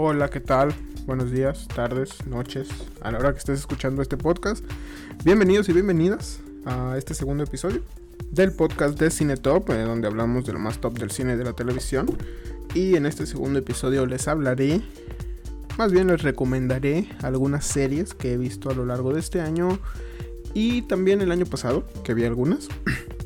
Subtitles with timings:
[0.00, 0.72] Hola, ¿qué tal?
[1.06, 2.68] Buenos días, tardes, noches,
[3.00, 4.64] a la hora que estés escuchando este podcast.
[5.24, 7.82] Bienvenidos y bienvenidas a este segundo episodio
[8.30, 11.36] del podcast de Cine Top, eh, donde hablamos de lo más top del cine y
[11.36, 12.16] de la televisión.
[12.74, 14.82] Y en este segundo episodio les hablaré,
[15.76, 19.80] más bien les recomendaré algunas series que he visto a lo largo de este año
[20.54, 22.68] y también el año pasado, que vi algunas.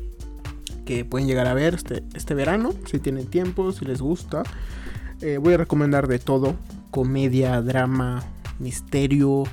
[0.87, 4.41] que pueden llegar a ver este, este verano, si tienen tiempo, si les gusta.
[5.23, 6.57] Eh, voy a recomendar de todo,
[6.93, 8.23] comedia, drama,
[8.59, 9.45] misterio,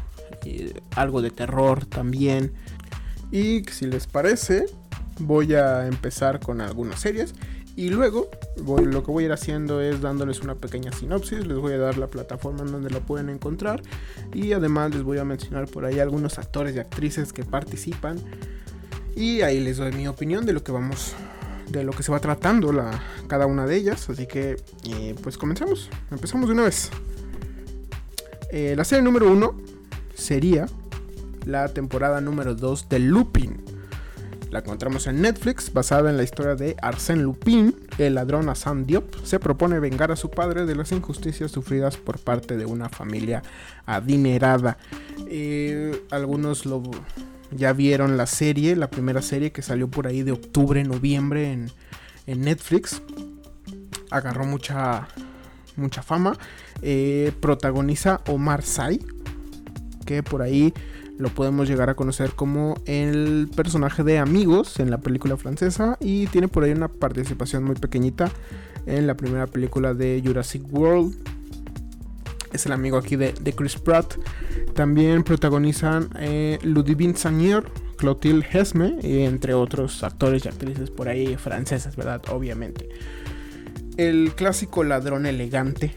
[0.44, 2.52] eh, algo de terror también.
[3.32, 4.66] Y si les parece,
[5.18, 7.34] voy a empezar con algunas series.
[7.76, 8.28] Y luego
[8.62, 11.46] voy, lo que voy a ir haciendo es dándoles una pequeña sinopsis.
[11.46, 13.80] Les voy a dar la plataforma en donde la pueden encontrar.
[14.34, 18.18] Y además les voy a mencionar por ahí algunos actores y actrices que participan.
[19.16, 21.14] Y ahí les doy mi opinión de lo que vamos
[21.70, 22.72] de lo que se va tratando
[23.28, 24.10] cada una de ellas.
[24.10, 25.88] Así que, eh, pues comenzamos.
[26.10, 26.90] Empezamos de una vez.
[28.52, 29.56] Eh, la serie número uno
[30.14, 30.66] sería
[31.46, 33.62] la temporada número 2 de Lupin.
[34.50, 37.74] La encontramos en Netflix, basada en la historia de Arsène Lupin.
[37.98, 42.18] El ladrón Hassan Diop se propone vengar a su padre de las injusticias sufridas por
[42.18, 43.42] parte de una familia
[43.86, 44.76] adinerada.
[45.28, 46.82] Eh, algunos lo
[47.52, 51.70] ya vieron la serie, la primera serie que salió por ahí de octubre, noviembre en,
[52.26, 53.02] Netflix.
[54.10, 55.08] Agarró mucha,
[55.76, 56.36] mucha fama.
[56.82, 59.04] Eh, protagoniza Omar Sy,
[60.06, 60.72] que por ahí
[61.18, 66.26] lo podemos llegar a conocer como el personaje de Amigos en la película francesa y
[66.28, 68.30] tiene por ahí una participación muy pequeñita
[68.86, 71.14] en la primera película de Jurassic World.
[72.52, 74.14] Es el amigo aquí de, Chris Pratt.
[74.74, 77.64] También protagonizan eh, Ludivine Sagnier,
[77.96, 82.22] Clotilde Hesme, entre otros actores y actrices por ahí franceses, ¿verdad?
[82.30, 82.88] Obviamente.
[84.00, 85.94] El clásico ladrón elegante,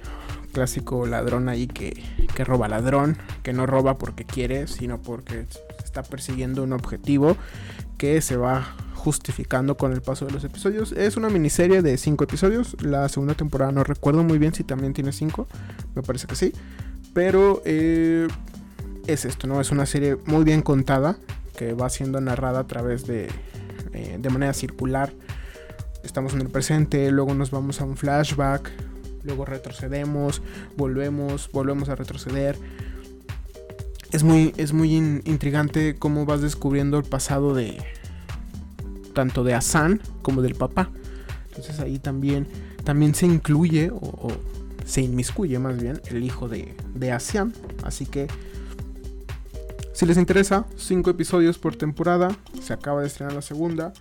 [0.52, 2.04] clásico ladrón ahí que,
[2.36, 5.46] que roba ladrón, que no roba porque quiere, sino porque
[5.82, 7.38] está persiguiendo un objetivo
[7.98, 10.92] que se va justificando con el paso de los episodios.
[10.92, 12.76] Es una miniserie de 5 episodios.
[12.82, 15.48] La segunda temporada no recuerdo muy bien si también tiene 5.
[15.96, 16.52] Me parece que sí.
[17.14, 18.28] Pero eh,
[19.08, 19.62] es esto, ¿no?
[19.62, 21.16] Es una serie muy bien contada,
[21.56, 23.30] que va siendo narrada a través de,
[23.94, 25.14] eh, de manera circular.
[26.14, 28.70] Estamos en el presente, luego nos vamos a un flashback,
[29.24, 30.44] luego retrocedemos,
[30.78, 32.56] volvemos, volvemos a retroceder.
[34.12, 37.82] Es muy, es muy intrigante cómo vas descubriendo el pasado de
[39.16, 40.92] tanto de Hassan como del papá.
[41.48, 42.46] Entonces ahí también,
[42.84, 44.32] también se incluye o,
[44.86, 47.54] se inmiscuye más bien el hijo de, de Asian.
[47.82, 48.28] Así que
[49.94, 52.28] si les interesa, 5 episodios por temporada.
[52.62, 53.94] Se acaba de estrenar la segunda.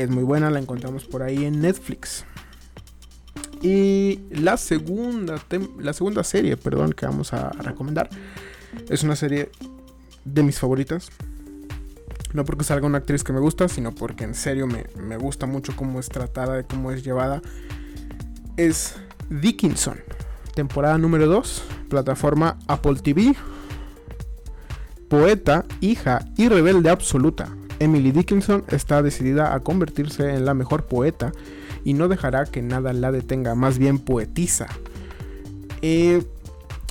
[0.00, 2.24] Es muy buena, la encontramos por ahí en Netflix.
[3.60, 5.38] Y la segunda,
[5.78, 8.08] la segunda serie, perdón, que vamos a recomendar.
[8.88, 9.50] Es una serie
[10.24, 11.10] de mis favoritas.
[12.32, 15.44] No porque salga una actriz que me gusta, sino porque en serio me, me gusta
[15.44, 17.42] mucho cómo es tratada, cómo es llevada.
[18.56, 18.94] Es
[19.28, 20.00] Dickinson,
[20.54, 23.34] temporada número 2, plataforma Apple TV
[25.10, 27.48] poeta, hija y rebelde absoluta.
[27.80, 31.32] Emily Dickinson está decidida a convertirse en la mejor poeta
[31.84, 34.68] y no dejará que nada la detenga, más bien poetiza.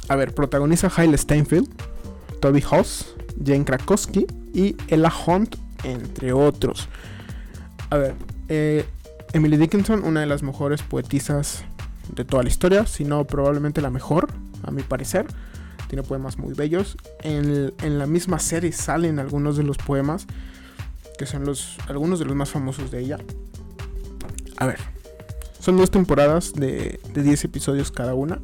[0.09, 1.69] A ver, protagoniza Haile Steinfeld,
[2.41, 6.89] Toby Hoss, Jane Krakowski y Ella Hunt, entre otros.
[7.91, 8.15] A ver,
[8.49, 8.85] eh,
[9.33, 11.63] Emily Dickinson, una de las mejores poetisas
[12.15, 14.27] de toda la historia, si no probablemente la mejor,
[14.63, 15.27] a mi parecer
[15.89, 16.97] tiene poemas muy bellos.
[17.21, 20.27] En, la misma serie salen algunos de los poemas,
[21.19, 23.19] que son los, algunos de los más famosos de ella.
[24.55, 24.79] A ver,
[25.59, 28.39] son dos temporadas de, de 10 episodios cada una.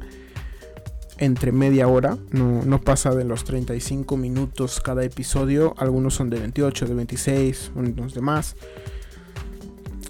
[1.16, 5.74] Entre media hora, no, no, pasa de los 35 minutos cada episodio.
[5.78, 8.56] Algunos son de 28, de 26, unos de más.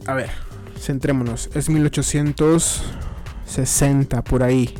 [0.06, 0.31] A ver,
[0.76, 1.50] centrémonos.
[1.55, 4.75] Es 1860 por ahí.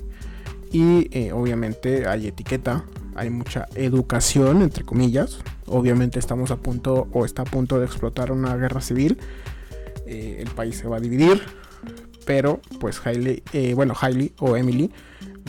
[0.73, 2.85] Y eh, obviamente hay etiqueta,
[3.17, 5.39] hay mucha educación, entre comillas.
[5.67, 9.19] Obviamente estamos a punto o está a punto de explotar una guerra civil.
[10.07, 11.43] Eh, el país se va a dividir.
[12.25, 14.91] Pero pues Hailey, eh, bueno, Hailey o Emily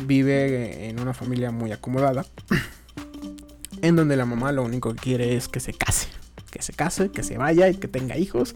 [0.05, 2.25] vive en una familia muy acomodada.
[3.81, 6.07] en donde la mamá lo único que quiere es que se case.
[6.51, 8.55] Que se case, que se vaya y que tenga hijos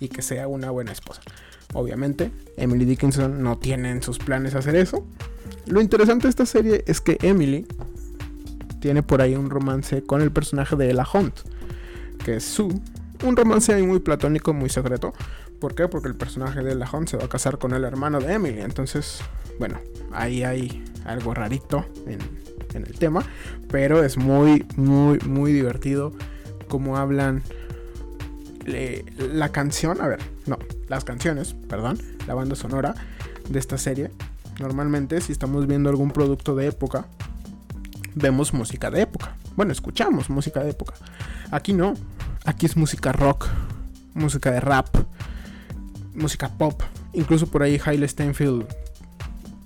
[0.00, 1.22] y que sea una buena esposa.
[1.74, 5.06] Obviamente, Emily Dickinson no tiene en sus planes hacer eso.
[5.66, 7.66] Lo interesante de esta serie es que Emily
[8.86, 11.34] tiene por ahí un romance con el personaje de Ella Hunt,
[12.24, 12.72] que es Sue.
[13.24, 15.12] Un romance ahí muy platónico, muy secreto.
[15.58, 15.88] ¿Por qué?
[15.88, 18.60] Porque el personaje de Ella Hunt se va a casar con el hermano de Emily.
[18.60, 19.18] Entonces,
[19.58, 19.80] bueno,
[20.12, 22.20] ahí hay, algo rarito en,
[22.74, 23.24] en el tema,
[23.68, 26.12] pero es muy, muy, muy divertido
[26.68, 27.42] como hablan
[29.18, 31.98] la canción, a ver, no, las canciones, perdón,
[32.28, 32.94] la banda sonora
[33.48, 34.12] de esta serie.
[34.60, 37.08] Normalmente si estamos viendo algún producto de época,
[38.16, 39.36] vemos música de época.
[39.54, 40.94] Bueno, escuchamos música de época.
[41.52, 41.94] Aquí no,
[42.44, 43.46] aquí es música rock,
[44.14, 44.88] música de rap,
[46.14, 46.82] música pop.
[47.12, 48.66] Incluso por ahí Haile Steinfeld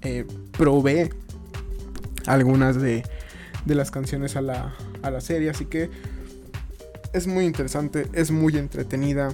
[0.02, 0.26] eh,
[0.58, 1.10] provee
[2.26, 3.04] algunas de,
[3.64, 5.48] de las canciones a la, a la serie.
[5.48, 5.88] Así que
[7.12, 9.32] es muy interesante, es muy entretenida.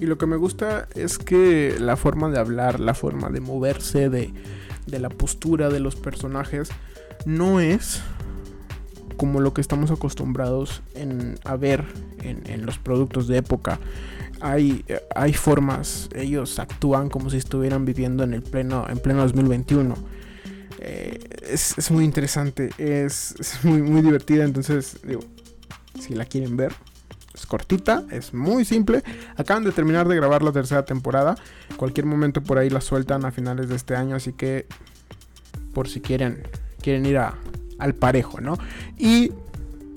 [0.00, 4.10] Y lo que me gusta es que la forma de hablar, la forma de moverse,
[4.10, 4.34] de,
[4.86, 6.68] de la postura de los personajes,
[7.24, 8.02] no es
[9.16, 10.82] como lo que estamos acostumbrados
[11.44, 11.84] a ver
[12.22, 13.78] en, los productos de época.
[14.40, 14.84] Hay,
[15.14, 19.94] hay formas, ellos actúan como si estuvieran viviendo en el pleno, en pleno 2021
[20.78, 21.18] eh,
[21.48, 25.20] es, muy interesante, es, muy, muy divertida, entonces digo,
[26.00, 26.72] si la quieren ver,
[27.36, 29.02] es cortita, es muy simple.
[29.36, 31.36] Acaban de terminar de grabar la tercera temporada.
[31.76, 34.66] Cualquier momento por ahí la sueltan a finales de este año, así que
[35.72, 36.42] por si quieren
[36.82, 38.58] quieren ir al parejo, ¿no?
[38.96, 39.32] Y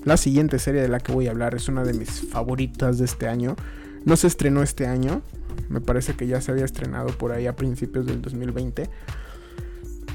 [0.04, 3.04] la siguiente serie de la que voy a hablar es una de mis favoritas de
[3.04, 3.56] este año.
[4.04, 5.22] No se estrenó este año,
[5.68, 8.88] me parece que ya se había estrenado por ahí a principios del 2020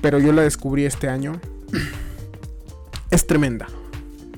[0.05, 1.41] pero yo la descubrí este año.
[3.09, 3.65] es tremenda.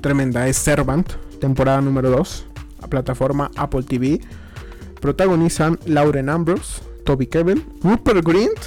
[0.00, 0.48] Tremenda.
[0.48, 1.12] Es Servant,
[1.42, 2.46] temporada número 2,
[2.86, 4.20] plataforma Apple TV.
[5.00, 8.58] Protagonizan Lauren Ambrose, Toby Kevin, Rupert Grint,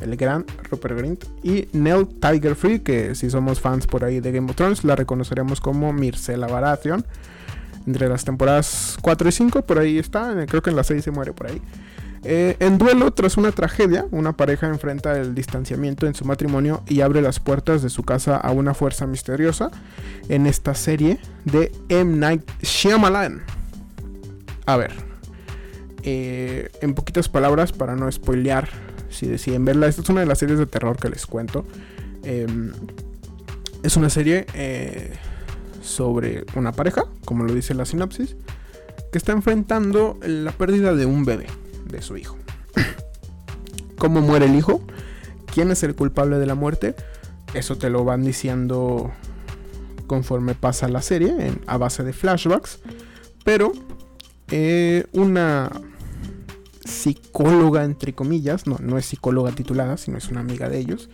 [0.00, 4.32] el gran Rupert Grint, y Nell Tiger Free, que si somos fans por ahí de
[4.32, 7.04] Game of Thrones, la reconoceremos como Mircela Baratheon.
[7.86, 11.10] Entre las temporadas 4 y 5, por ahí está, creo que en la 6 se
[11.10, 11.60] muere por ahí.
[12.22, 17.00] Eh, en duelo, tras una tragedia, una pareja enfrenta el distanciamiento en su matrimonio y
[17.00, 19.70] abre las puertas de su casa a una fuerza misteriosa
[20.28, 22.18] en esta serie de M.
[22.18, 23.42] Night Shyamalan.
[24.70, 24.92] A ver,
[26.04, 28.68] eh, en poquitas palabras, para no spoilear,
[29.08, 31.64] si deciden verla, esta es una de las series de terror que les cuento.
[32.22, 32.70] Em,
[33.82, 35.12] es una serie eh,
[35.82, 38.36] sobre una pareja, como lo dice la sinopsis,
[39.10, 41.46] que está enfrentando la pérdida de un bebé
[41.86, 42.38] de su hijo.
[43.98, 44.80] ¿Cómo muere el hijo?
[45.52, 46.94] ¿Quién es el culpable de la muerte?
[47.54, 49.10] Eso te lo van diciendo
[50.06, 52.78] conforme pasa la serie, a base de flashbacks.
[53.42, 53.72] Pero
[54.50, 55.70] eh, una
[56.84, 61.08] psicóloga, entre comillas, no, no es psicóloga titulada, sino es una amiga de ellos.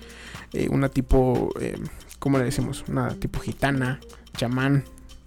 [0.52, 1.78] Eh, una tipo, eh,
[2.18, 2.84] ¿cómo le decimos?
[2.88, 4.00] Una tipo gitana,
[4.36, 4.84] chamán,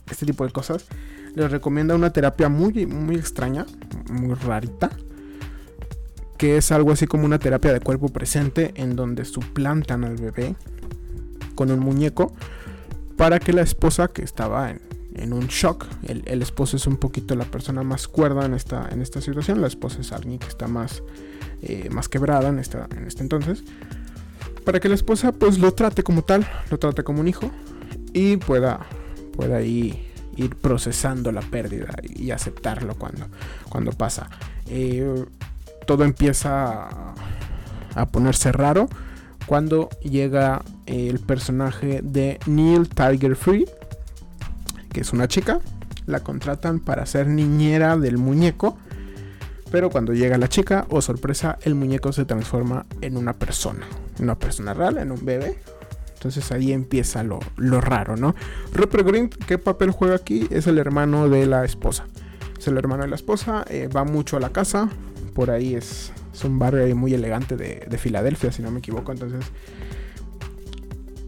[0.09, 0.87] este tipo de cosas.
[1.35, 3.65] Les recomienda una terapia muy, muy extraña,
[4.11, 4.89] muy rarita,
[6.37, 10.55] que es algo así como una terapia de cuerpo presente en donde suplantan al bebé
[11.53, 12.33] con un muñeco
[13.17, 14.81] para que la esposa que estaba en,
[15.15, 19.21] un shock, el, esposo es un poquito la persona más cuerda en esta, en esta
[19.21, 21.03] situación, la esposa es alguien que está más,
[21.61, 23.63] eh, más quebrada en, esta, en este entonces,
[24.63, 27.49] para que la esposa pues lo trate como tal, lo trate como un hijo
[28.13, 28.85] y pueda,
[29.35, 29.97] pueda ir,
[30.35, 33.27] ir procesando la pérdida y aceptarlo cuando,
[33.69, 34.29] cuando pasa.
[34.67, 35.25] Eh,
[35.85, 36.87] todo empieza
[37.95, 38.87] a ponerse raro
[39.47, 43.65] cuando llega el personaje de Neil Tiger Free,
[44.91, 45.59] que es una chica.
[46.05, 48.77] La contratan para ser niñera del muñeco.
[49.71, 53.85] Pero cuando llega la chica, oh sorpresa, el muñeco se transforma en una persona.
[54.19, 55.59] Una persona real, en un bebé.
[56.19, 58.35] Entonces ahí empieza lo, raro, ¿no?
[58.73, 60.47] Rupert Grint, ¿qué papel juega aquí?
[60.49, 62.07] Es el hermano de la esposa.
[62.57, 64.89] Es el hermano de la esposa, eh, va mucho a la casa,
[65.33, 66.11] por ahí es,
[66.43, 69.13] un barrio muy elegante de, Filadelfia, si no me equivoco.
[69.13, 69.45] Entonces,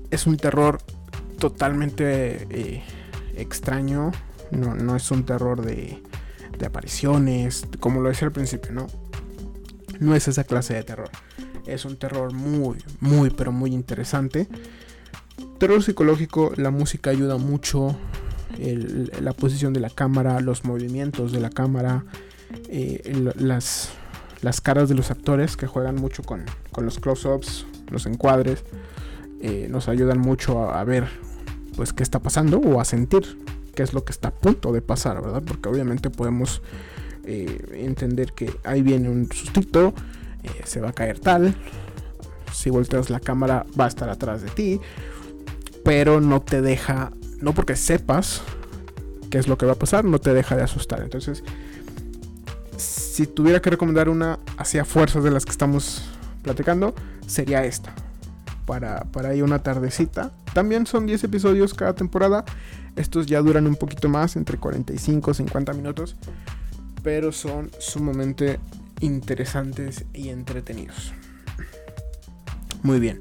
[0.10, 0.80] es un terror
[1.40, 2.84] totalmente eh,
[3.36, 4.12] extraño.
[4.52, 6.02] No, es un terror de,
[6.58, 8.88] de apariciones, como lo decía al principio, ¿no?
[10.00, 11.10] No es esa clase de terror.
[11.66, 14.48] Es un terror muy, muy, pero muy interesante.
[15.58, 17.96] Terror psicológico, la música ayuda mucho.
[18.58, 22.04] la posición de la cámara, los movimientos de la cámara,
[22.68, 23.92] eh, las,
[24.42, 26.46] las caras de los actores que juegan mucho con,
[26.78, 28.64] los close-ups, los encuadres,
[29.42, 31.08] eh, nos ayudan mucho a, ver
[31.82, 33.40] pues qué está pasando o a sentir
[33.74, 35.42] qué es lo que está a punto de pasar, ¿verdad?
[35.44, 36.62] Porque obviamente podemos
[37.26, 39.92] eh, entender que ahí viene un sustito,
[40.44, 41.56] eh, se va a caer tal,
[42.54, 44.80] si volteas la cámara va a estar atrás de ti,
[45.84, 48.44] pero no te deja, no porque sepas
[49.32, 51.02] qué es lo que va a pasar, no te deja de asustar.
[51.02, 51.44] Entonces,
[52.78, 56.04] si tuviera que recomendar una hacia fuerzas de las que estamos
[56.44, 56.94] platicando,
[57.26, 57.92] sería esta.
[58.68, 60.32] para, para ir una tardecita.
[60.54, 62.46] También son 10 episodios cada temporada.
[62.96, 66.16] Estos ya duran un poquito más, entre 45 y 50 minutos.
[67.04, 68.60] Pero son sumamente
[69.00, 71.14] interesantes y entretenidos.
[72.84, 73.20] Muy bien.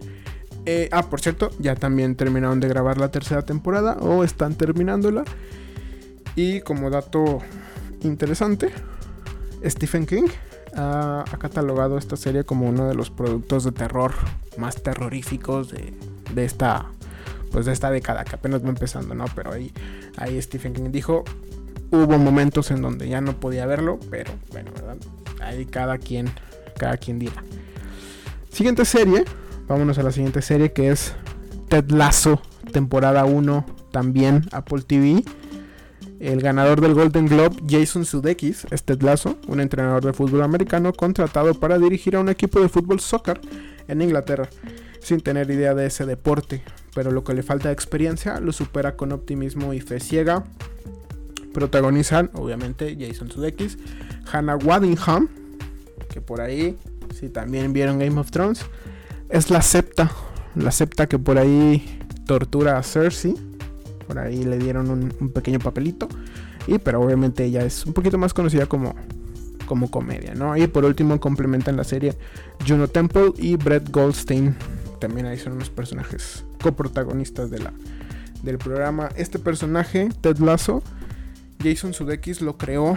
[0.66, 5.24] Eh, ah, por cierto, ya también terminaron de grabar la tercera temporada o están terminándola.
[6.36, 7.38] Y como dato
[8.02, 8.70] interesante,
[9.64, 10.28] Stephen King
[10.76, 14.12] ha, catalogado esta serie como uno de los productos de terror
[14.56, 15.94] más terroríficos de,
[16.36, 16.86] esta
[17.50, 19.24] pues de esta década que apenas va empezando, ¿no?
[19.34, 19.72] Pero ahí,
[20.16, 21.24] ahí Stephen King dijo,
[21.90, 24.96] hubo momentos en donde ya no podía verlo, pero bueno, ¿verdad?
[25.40, 26.30] Ahí cada quien,
[26.78, 27.42] cada quien dirá.
[28.50, 29.24] Siguiente serie,
[29.68, 31.14] vámonos a la siguiente serie que es
[31.68, 32.40] Ted Lasso,
[32.72, 35.24] temporada 1, también Apple TV.
[36.18, 40.92] El ganador del Golden Globe, Jason Sudeikis, es Ted Lasso, un entrenador de fútbol americano
[40.92, 43.40] contratado para dirigir a un equipo de fútbol soccer
[43.88, 44.48] en Inglaterra,
[45.00, 46.62] sin tener idea de ese deporte,
[46.94, 50.44] pero lo que le falta de experiencia lo supera con optimismo y fe ciega.
[51.52, 53.78] Protagonizan, obviamente, Jason Sudeikis,
[54.32, 55.28] Hannah Waddingham,
[56.12, 56.76] que por ahí,
[57.14, 58.64] si también vieron Game of Thrones,
[59.28, 60.10] es la septa,
[60.54, 63.34] la septa que por ahí tortura a Cersei.
[64.06, 66.08] Por ahí le dieron un, pequeño papelito.
[66.66, 68.94] Y pero obviamente ella es un poquito más conocida como,
[69.66, 70.56] como comedia, ¿no?
[70.56, 72.14] Y por último complementan la serie
[72.66, 74.54] Juno Temple y Brett Goldstein.
[75.00, 77.72] También ahí son unos personajes coprotagonistas de la,
[78.42, 79.08] del programa.
[79.16, 80.82] Este personaje, Ted Lasso,
[81.62, 82.96] Jason Sudeikis lo creó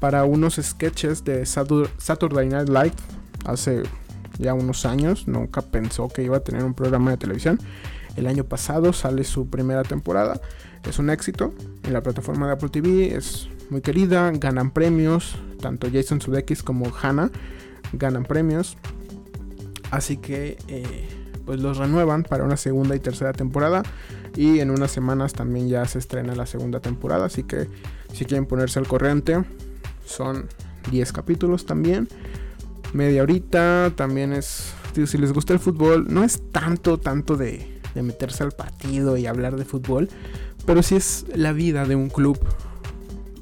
[0.00, 2.94] para unos sketches de Saturday Night Live
[3.46, 3.82] hace
[4.38, 5.26] ya unos años.
[5.26, 7.58] Nunca pensó que iba a tener un programa de televisión.
[8.16, 10.40] El año pasado sale su primera temporada.
[10.88, 11.52] Es un éxito
[11.82, 13.14] en la plataforma de Apple TV.
[13.16, 14.30] Es muy querida.
[14.30, 15.36] Ganan premios.
[15.60, 17.30] Tanto Jason Sudeikis como Hannah
[17.92, 18.76] ganan premios.
[19.90, 21.08] Así que eh,
[21.44, 23.82] pues los renuevan para una segunda y tercera temporada.
[24.36, 27.26] Y en unas semanas también ya se estrena la segunda temporada.
[27.26, 27.68] Así que
[28.12, 29.44] si quieren ponerse al corriente,
[30.04, 30.48] son
[30.90, 32.08] 10 capítulos también.
[32.92, 34.72] Media horita, también es,
[35.06, 39.26] si les gusta el fútbol, no es tanto, tanto de, de meterse al partido y
[39.26, 40.08] hablar de fútbol,
[40.66, 42.38] pero sí es la vida de un club,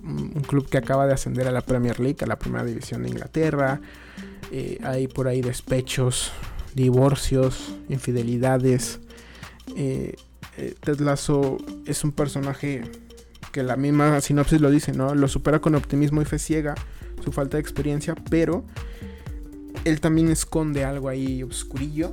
[0.04, 3.10] un club que acaba de ascender a la Premier League, a la primera división de
[3.10, 3.80] Inglaterra.
[4.50, 6.30] Eh, hay por ahí despechos,
[6.74, 9.00] divorcios, infidelidades.
[9.76, 10.16] Eh,
[10.56, 12.82] eh, Ted Lasso es un personaje
[13.52, 15.14] que la misma sinopsis lo dice, ¿no?
[15.14, 16.74] Lo supera con optimismo y fe ciega,
[17.22, 18.64] su falta de experiencia, pero
[19.84, 22.12] él también esconde algo ahí oscurillo.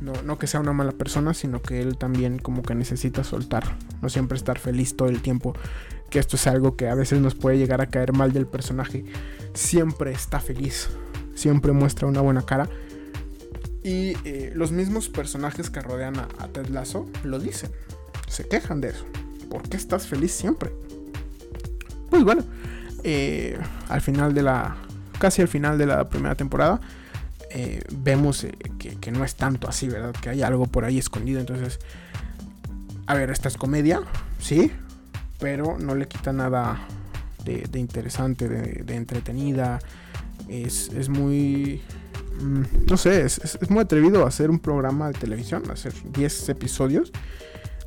[0.00, 3.76] No, no que sea una mala persona, sino que él también como que necesita soltar,
[4.00, 5.54] no siempre estar feliz todo el tiempo.
[6.08, 9.04] Que esto es algo que a veces nos puede llegar a caer mal del personaje.
[9.52, 10.88] Siempre está feliz,
[11.34, 12.68] siempre muestra una buena cara.
[13.82, 17.70] Y eh, los mismos personajes que rodean a, a Ted Lasso lo dicen,
[18.28, 19.06] se quejan de eso.
[19.50, 20.70] ¿por qué estás feliz siempre?
[22.08, 22.42] Pues bueno,
[23.04, 23.58] eh,
[23.88, 24.76] al final de la,
[25.18, 26.80] casi al final de la primera temporada,
[27.50, 28.46] eh, vemos
[28.78, 30.12] que, no es tanto así, ¿verdad?
[30.12, 31.40] Que hay algo por ahí escondido.
[31.40, 31.80] Entonces,
[33.06, 34.00] a ver, esta es comedia,
[34.38, 34.70] sí,
[35.40, 36.86] pero no le quita nada
[37.44, 39.80] de, interesante, de, entretenida.
[40.48, 41.82] Es, muy...
[42.40, 47.12] Mm, no sé, es, es, muy atrevido hacer un programa de televisión, hacer 10 episodios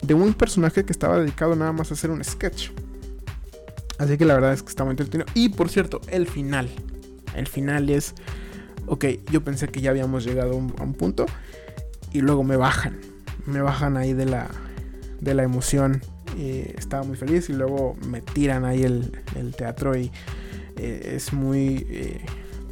[0.03, 2.69] de un personaje que estaba dedicado nada más a hacer un sketch.
[3.97, 5.27] Así que la verdad es que está muy entretenido.
[5.33, 6.69] Y por cierto, el final.
[7.35, 8.15] El final es.
[8.85, 11.25] Ok, yo pensé que ya habíamos llegado a un, punto.
[12.11, 12.99] Y luego me bajan.
[13.45, 14.49] Me bajan ahí de la,
[15.21, 16.01] de la emoción.
[16.37, 17.49] estaba muy feliz.
[17.49, 19.95] Y luego me tiran ahí el, teatro.
[19.95, 20.11] Y
[20.75, 21.85] eh, es muy.
[21.89, 22.25] Eh,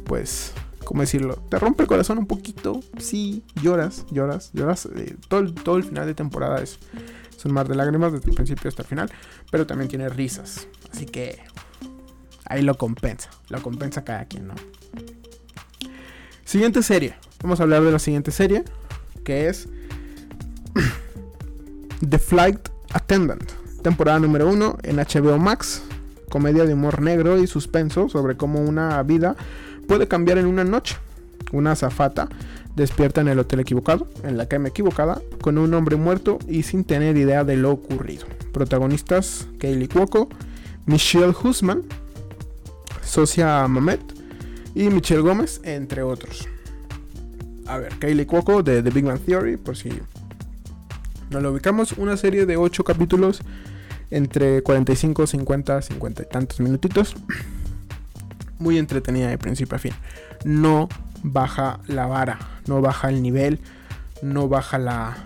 [0.04, 0.52] pues.
[0.84, 1.36] ¿Cómo decirlo?
[1.48, 2.80] Te rompe el corazón un poquito.
[2.98, 4.86] Sí, lloras, lloras, lloras.
[4.96, 6.78] Eh, todo, el final de temporada es
[7.42, 9.10] es un mar de lágrimas desde el principio hasta el final,
[9.50, 10.68] pero también tiene risas.
[10.92, 11.42] Así que
[12.44, 14.54] ahí lo compensa, lo compensa cada quien, ¿no?
[16.44, 17.16] Siguiente serie.
[17.42, 18.62] Vamos a hablar de la siguiente serie,
[19.24, 19.68] que es
[22.08, 23.50] The Flight Attendant,
[23.82, 25.82] temporada número 1 en HBO Max,
[26.30, 29.34] comedia de humor negro y suspenso sobre cómo una vida
[29.86, 30.96] puede cambiar en una noche.
[31.52, 32.28] Una azafata
[32.76, 36.84] despierta en el hotel equivocado, en la cama equivocada, con un hombre muerto y sin
[36.84, 38.26] tener idea de lo ocurrido.
[38.52, 40.28] Protagonistas Kaylee Cuoco,
[40.86, 41.82] Michelle Husman,
[43.02, 44.00] Socia Mamet
[44.74, 46.48] y Michelle Gómez, entre otros.
[47.66, 49.90] A ver, Kaylee Cuoco de The Big Bang Theory, por si
[51.30, 53.40] no lo ubicamos, una serie de 8 capítulos
[54.10, 57.16] entre 45, 50, 50 y tantos minutitos.
[58.62, 59.92] Muy entretenida de principio a fin.
[60.44, 60.88] No
[61.24, 63.58] baja la vara, no baja el nivel,
[64.22, 65.16] no baja la,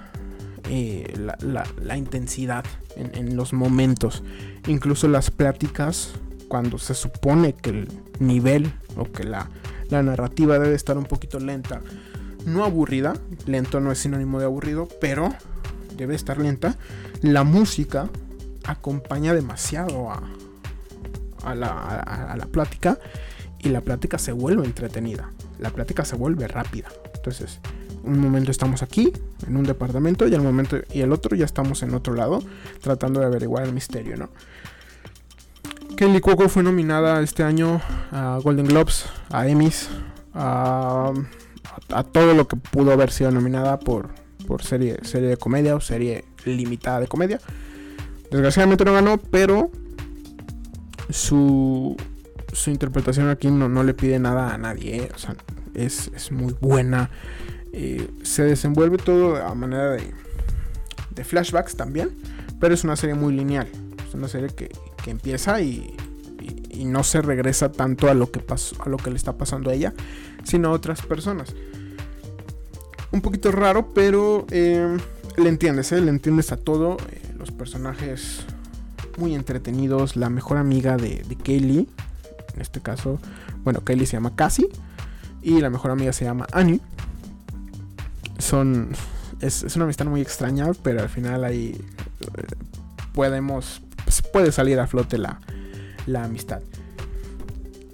[0.70, 2.64] eh, la, intensidad
[2.96, 4.22] en, los momentos.
[4.66, 6.14] Incluso las pláticas,
[6.48, 7.88] cuando se supone que el
[8.18, 9.50] nivel o que la,
[9.90, 11.82] la narrativa debe estar un poquito lenta,
[12.46, 13.14] no aburrida,
[13.44, 15.34] lento no es sinónimo de aburrido, pero
[15.96, 16.76] debe estar lenta,
[17.20, 18.08] la música
[18.64, 20.22] acompaña demasiado a,
[21.44, 22.98] a, la, a, la, plática
[23.60, 26.88] y la plática se vuelve entretenida, la plática se vuelve rápida.
[27.14, 27.60] Entonces,
[28.04, 29.12] un momento estamos aquí,
[29.46, 32.42] en un departamento, y al momento y el otro ya estamos en otro lado,
[32.80, 34.28] tratando de averiguar el misterio, ¿no?
[35.96, 37.80] Kelly Cuoco fue nominada este año
[38.12, 39.88] a Golden Globes, a Emmys,
[40.34, 41.12] a,
[41.88, 44.10] a todo lo que pudo haber sido nominada por,
[44.46, 47.40] por serie, serie de comedia o serie limitada de comedia.
[48.30, 49.70] Desgraciadamente no ganó, pero
[51.10, 51.96] su,
[52.56, 54.96] su interpretación aquí no, no le pide nada a nadie.
[54.96, 55.08] ¿eh?
[55.14, 55.36] O sea,
[55.74, 57.10] es, es muy buena.
[57.72, 60.14] Eh, se desenvuelve todo a manera de,
[61.14, 62.10] de flashbacks también,
[62.58, 63.68] pero es una serie muy lineal.
[64.08, 64.70] Es una serie que,
[65.04, 65.94] que empieza y,
[66.70, 68.42] y, no se regresa tanto a lo que
[68.78, 69.92] a lo que le está pasando a ella,
[70.44, 71.54] sino a otras personas.
[73.12, 74.96] Un poquito raro, pero eh,
[75.36, 76.00] le entiendes, ¿eh?
[76.00, 76.96] le entiendes a todo.
[77.36, 78.46] Los personajes
[79.18, 80.16] muy entretenidos.
[80.16, 81.88] La mejor amiga de, de Kaylee,
[82.56, 83.20] en este caso,
[83.62, 84.68] bueno, Kaylee se llama Cassie
[85.42, 86.80] y la mejor amiga se llama Annie
[88.38, 88.90] son.
[89.40, 91.78] Es, una amistad muy extraña, pero al final ahí
[92.20, 92.56] eh,
[93.12, 93.82] podemos.
[94.04, 95.40] Pues, puede salir a flote la,
[96.06, 96.60] la amistad.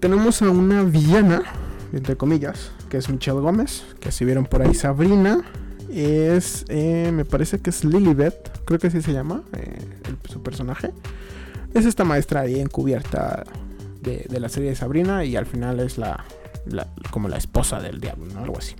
[0.00, 1.42] Tenemos a una villana,
[1.92, 5.42] entre comillas, que es Michelle Gómez, que si vieron por ahí Sabrina,
[5.90, 9.78] es, eh, me parece que es Lilibet, creo que así se llama, eh,
[10.28, 10.92] su personaje.
[11.72, 13.44] Es esta maestra ahí encubierta
[14.02, 16.24] de, la serie de Sabrina y al final es la,
[16.66, 18.40] la como la esposa del diablo, ¿no?
[18.40, 18.74] Algo así.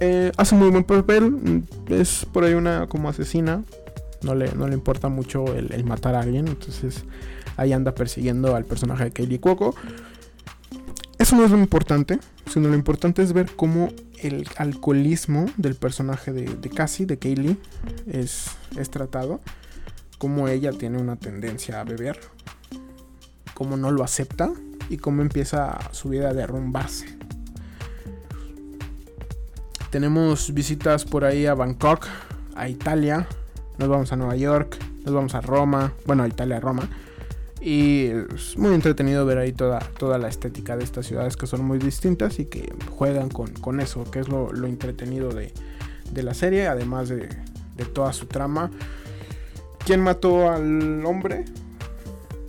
[0.00, 1.30] Eh, hace muy buen papel.
[1.30, 3.62] Mm, es por ahí una como asesina.
[4.22, 6.48] No le, no le importa mucho el, matar a alguien.
[6.48, 7.04] Entonces
[7.56, 9.74] ahí anda persiguiendo al personaje de Kaylee Cuoco.
[11.18, 12.18] Eso no es lo importante.
[12.50, 13.90] Sino lo importante es ver cómo
[14.20, 17.56] el alcoholismo del personaje de, de Cassie, de Kaylee,
[18.06, 19.40] es, es tratado.
[20.18, 22.18] Cómo ella tiene una tendencia a beber.
[23.54, 24.52] Cómo no lo acepta.
[24.90, 27.16] Y cómo empieza su vida a derrumbarse
[29.94, 32.08] tenemos visitas por ahí a Bangkok,
[32.56, 33.28] a Italia,
[33.78, 36.88] nos vamos a Nueva York, nos vamos a Roma, bueno, a Italia, Roma.
[37.60, 41.64] Y es muy entretenido ver ahí toda, toda la estética de estas ciudades que son
[41.64, 45.52] muy distintas y que juegan con, eso, que es lo, entretenido de,
[46.24, 47.28] la serie, además de,
[47.76, 48.72] de toda su trama.
[49.86, 51.44] ¿Quién mató al hombre?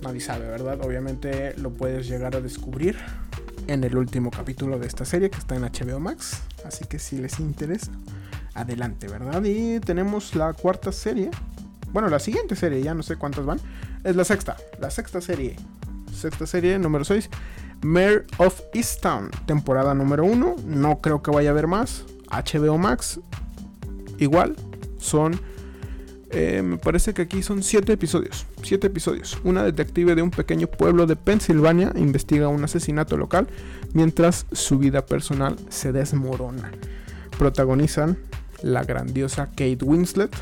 [0.06, 0.78] Nadie sabe, ¿verdad?
[0.82, 2.96] Obviamente lo puedes llegar a descubrir
[3.66, 6.42] en el último capítulo de esta serie que está en HBO Max.
[6.64, 7.90] Así que si les interesa,
[8.54, 9.42] adelante, ¿verdad?
[9.42, 11.28] Y tenemos la cuarta serie.
[11.92, 13.58] Bueno, la siguiente serie, ya no sé cuántas van.
[14.04, 14.56] Es la sexta.
[14.78, 15.56] La sexta serie.
[16.14, 17.28] Sexta serie, número 6.
[17.82, 20.54] Mayor of Easttown, temporada número 1.
[20.66, 22.04] No creo que vaya a haber más.
[22.30, 23.18] HBO Max.
[24.18, 24.54] Igual.
[24.98, 25.40] Son
[26.30, 28.46] eh, me parece que aquí son siete episodios.
[28.62, 29.38] Siete episodios.
[29.44, 33.46] Una detective de un pequeño pueblo de Pensilvania investiga un asesinato local
[33.92, 36.72] mientras su vida personal se desmorona.
[37.38, 38.18] Protagonizan
[38.62, 40.34] la grandiosa Kate Winslet,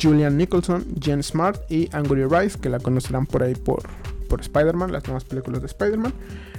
[0.00, 3.82] Julian Nicholson, Jen Smart y Angry Rice, que la conocerán por ahí por,
[4.28, 6.12] por Spider-Man, las nuevas películas de Spider-Man.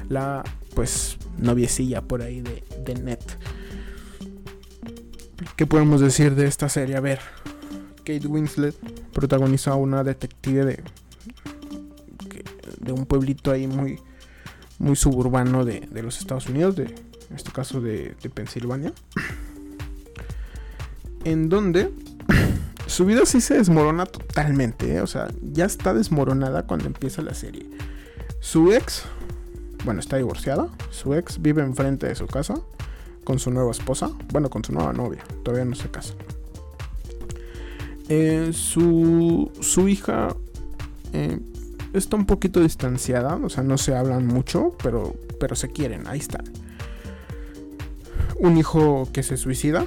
[0.07, 3.19] La pues noviecilla por ahí de, de Net.
[5.55, 6.95] ¿Qué podemos decir de esta serie?
[6.95, 7.19] A ver,
[8.09, 8.75] Kate Winslet
[9.13, 10.83] protagoniza a una detective de,
[12.79, 13.99] de un pueblito ahí muy,
[14.79, 18.93] muy suburbano de, los Estados Unidos, de, en este caso de, Pensilvania,
[21.23, 21.91] en donde
[22.87, 25.01] su vida sí se desmorona totalmente, ¿eh?
[25.01, 27.69] o sea, ya está desmoronada cuando empieza la serie.
[28.39, 29.03] Su ex,
[29.85, 32.55] bueno, está divorciada, su ex vive enfrente de su casa
[33.23, 36.15] con su nueva esposa, bueno, con su nueva novia, todavía no se casa.
[38.09, 40.35] Eh, su, su hija
[41.13, 41.39] eh,
[41.93, 46.17] está un poquito distanciada, o sea, no se hablan mucho, pero, pero se quieren, ahí
[46.17, 46.43] están.
[48.39, 49.85] Un hijo que se suicida.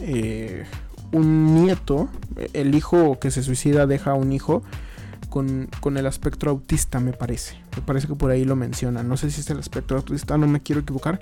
[0.00, 0.64] Eh,
[1.10, 2.08] un nieto,
[2.52, 4.62] el hijo que se suicida deja a un hijo
[5.28, 7.56] con, con, el espectro autista, me parece.
[7.76, 9.02] Me parece que por ahí lo menciona.
[9.02, 11.20] No sé si es el espectro autista, no me quiero equivocar,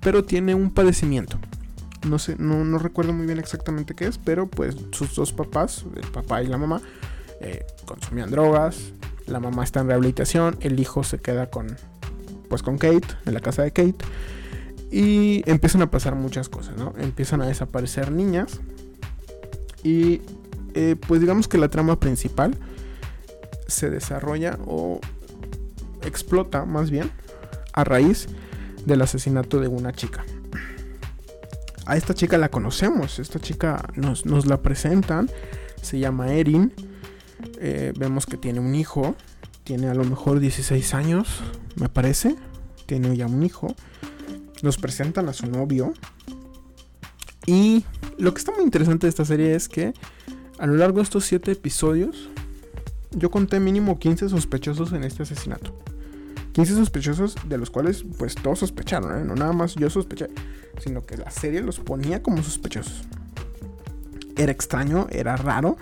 [0.00, 1.38] pero tiene un padecimiento
[2.06, 6.06] no sé, no, recuerdo muy bien exactamente qué es, pero pues sus dos papás, el
[6.08, 6.80] papá y la mamá,
[7.40, 8.92] eh, consumían drogas,
[9.26, 11.76] la mamá está en rehabilitación, el hijo se queda con,
[12.48, 14.04] pues con Kate, en la casa de Kate,
[14.90, 16.92] Y empiezan a pasar muchas cosas, ¿no?
[16.98, 18.60] Empiezan a desaparecer niñas.
[19.82, 20.20] Y
[20.74, 22.56] eh, pues digamos que la trama principal
[23.66, 25.00] se desarrolla o
[26.02, 27.10] explota más bien
[27.72, 28.28] a raíz
[28.84, 30.24] del asesinato de una chica.
[31.86, 35.28] A esta chica la conocemos, esta chica nos, la presentan,
[35.80, 36.72] se llama Erin,
[37.58, 39.16] eh, vemos que tiene un hijo,
[39.64, 41.40] tiene a lo mejor 16 años,
[41.76, 42.36] me parece,
[42.86, 43.74] tiene ya un hijo,
[44.62, 45.92] nos presentan a su novio
[47.46, 47.84] y
[48.16, 49.92] lo que está muy interesante de esta serie es que
[50.58, 52.30] a lo largo de estos 7 episodios
[53.10, 55.76] yo conté mínimo 15 sospechosos en este asesinato.
[56.52, 59.24] 15 sospechosos de los cuales pues todos sospecharon, ¿eh?
[59.24, 60.28] no nada más yo sospeché,
[60.78, 63.02] sino que la serie los ponía como sospechosos.
[64.36, 65.76] Era extraño, era raro,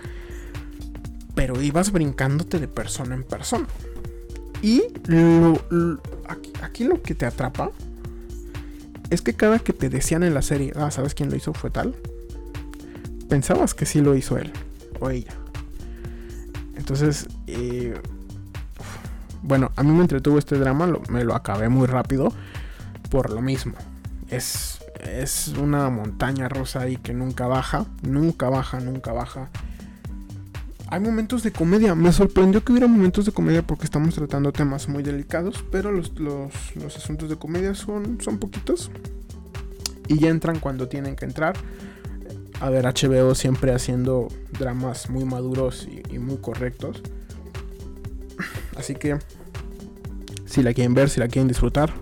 [1.35, 3.67] pero ibas brincándote de persona en persona.
[4.63, 4.83] Y
[6.61, 7.71] aquí, lo que te atrapa
[9.09, 11.55] es que cada que te decían en la serie, ah, ¿sabes quién lo hizo?
[11.55, 11.95] Fue tal.
[13.29, 14.53] Pensabas que sí lo hizo él
[15.01, 15.33] o ella.
[16.77, 17.95] Entonces, eh,
[19.51, 22.33] bueno, a mí me entretuvo este drama, me lo acabé muy rápido
[23.11, 23.75] por lo mismo.
[24.29, 29.51] Es, es una montaña rosa ahí que nunca baja, nunca baja, nunca baja.
[30.87, 34.89] Hay momentos de comedia, me sorprendió que hubiera momentos de comedia porque estamos tratando temas
[34.89, 36.13] muy delicados, pero los,
[36.97, 38.93] asuntos de comedia son, son poquitos
[40.07, 41.57] y ya entran cuando tienen que entrar.
[42.61, 47.03] A ver, HBO siempre haciendo dramas muy maduros y muy correctos.
[48.77, 49.19] Así que
[50.51, 51.93] si la quieren ver, si la quieren disfrutar,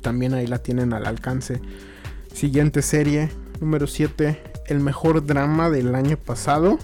[0.00, 1.60] también ahí la tienen al alcance.
[2.32, 3.28] Siguiente serie,
[3.60, 6.78] número 7, el mejor drama del año pasado.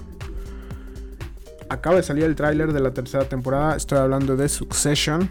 [1.71, 5.31] Acaba de salir el tráiler de la tercera temporada, estoy hablando de Succession,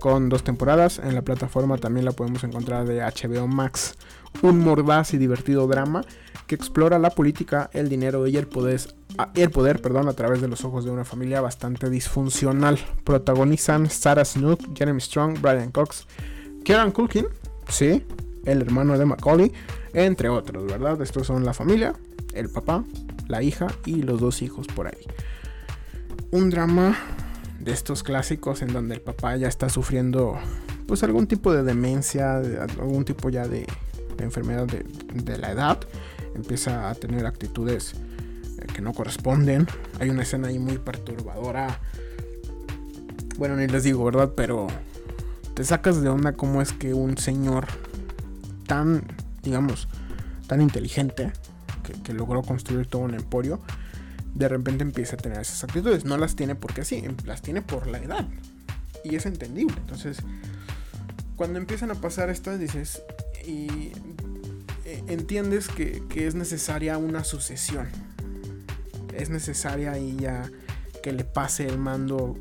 [0.00, 0.98] con dos temporadas.
[0.98, 3.94] En la plataforma también la podemos encontrar de HBO Max.
[4.42, 6.02] Un mordaz y divertido drama
[6.46, 8.80] que explora la política, el dinero y el poder,
[9.36, 12.76] el poder perdón, a través de los ojos de una familia bastante disfuncional.
[13.04, 16.08] Protagonizan Sarah Snook, Jeremy Strong, Brian Cox,
[16.64, 17.26] Kieran Culkin,
[17.68, 18.04] sí,
[18.44, 19.52] el hermano de Macaulay,
[19.94, 21.00] entre otros, ¿verdad?
[21.02, 21.94] Estos son la familia,
[22.34, 22.84] el papá,
[23.28, 25.06] la hija y los dos hijos por ahí.
[26.32, 26.96] Un drama
[27.60, 30.36] de estos clásicos en donde el papá ya está sufriendo
[30.86, 33.66] pues algún tipo de demencia, algún tipo ya de,
[34.24, 35.78] enfermedad de la edad
[36.34, 37.94] empieza a tener actitudes
[38.58, 39.66] eh, que no corresponden.
[39.98, 41.80] Hay una escena ahí muy perturbadora.
[43.38, 44.32] Bueno, ni les digo, ¿verdad?
[44.36, 44.66] Pero
[45.54, 47.66] te sacas de onda cómo es que un señor
[48.66, 49.02] tan,
[49.42, 49.88] digamos,
[50.46, 51.32] tan inteligente,
[52.04, 53.60] que, logró construir todo un emporio,
[54.34, 56.04] de repente empieza a tener esas actitudes.
[56.04, 58.28] No las tiene porque así, em, las tiene por la edad.
[59.04, 59.74] Y es entendible.
[59.78, 60.18] Entonces,
[61.36, 63.02] cuando empiezan a pasar estas, dices,
[63.46, 63.92] y
[65.08, 67.88] entiendes que, es necesaria una sucesión.
[69.14, 70.50] Es necesaria ahí ya
[71.02, 72.36] que le pase el mando,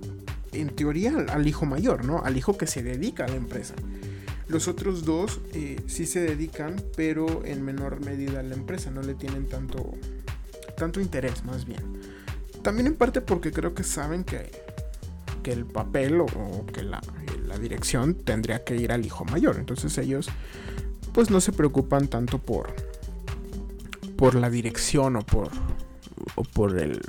[0.52, 2.24] en teoría, al, hijo mayor, ¿no?
[2.24, 3.74] Al hijo que se dedica a la empresa.
[4.48, 9.02] Los otros dos eh, sí se dedican, pero en menor medida a la empresa, no
[9.02, 9.94] le tienen tanto,
[10.76, 11.82] tanto interés más bien.
[12.64, 14.52] También en parte porque creo que saben que,
[15.44, 17.02] que el papel o, que la,
[17.48, 19.58] la, dirección tendría que ir al hijo mayor.
[19.58, 20.30] Entonces ellos
[21.14, 22.74] pues no se preocupan tanto por
[24.18, 25.50] por la dirección o por
[26.36, 27.02] o por el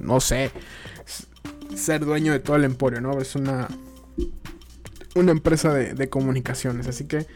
[0.00, 0.50] no sé
[1.74, 3.18] ser dueño de todo el emporio, ¿no?
[3.18, 3.68] Es una
[5.14, 7.26] una empresa de, comunicaciones, así que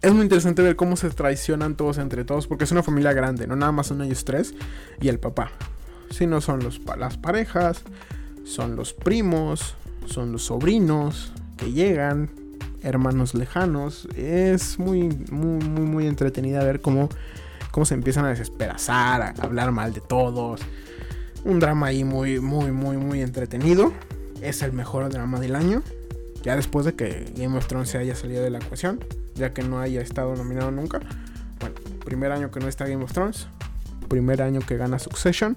[0.00, 3.48] es muy interesante ver cómo se traicionan todos entre todos, porque es una familia grande,
[3.48, 4.54] no nada más son ellos tres
[5.00, 5.50] y el papá,
[6.10, 7.82] sino son los, las parejas,
[8.44, 9.74] son los primos,
[10.06, 12.30] son los sobrinos, que llegan,
[12.82, 14.08] hermanos lejanos.
[14.16, 17.10] Es muy, muy, muy, muy entretenida ver cómo,
[17.70, 20.62] cómo se empiezan a desesperazar, a hablar mal de todos.
[21.44, 23.92] Un drama ahí muy, muy, muy, muy entretenido.
[24.40, 25.82] Es el mejor drama del año.
[26.42, 29.62] Ya después de que Game of Thrones se haya salido de la ecuación, ya que
[29.62, 31.00] no haya estado nominado nunca.
[31.60, 33.48] Bueno, primer año que no está Game of Thrones,
[34.08, 35.56] primer año que gana Succession.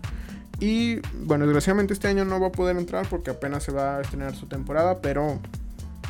[0.59, 4.01] Y bueno, desgraciadamente este año no va a poder entrar porque apenas se va a
[4.01, 5.39] estrenar su temporada, pero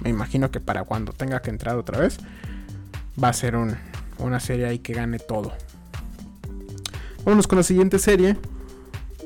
[0.02, 2.18] me imagino que para cuando tenga que entrar otra vez,
[3.22, 5.54] va a ser una serie ahí que gane todo.
[7.24, 8.36] Vámonos con la siguiente serie,